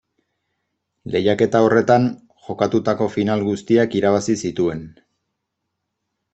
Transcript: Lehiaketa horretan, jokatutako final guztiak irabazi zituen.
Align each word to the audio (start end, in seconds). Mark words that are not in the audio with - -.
Lehiaketa 1.15 1.61
horretan, 1.65 2.07
jokatutako 2.47 3.11
final 3.19 3.45
guztiak 3.51 4.01
irabazi 4.03 4.39
zituen. 4.47 4.85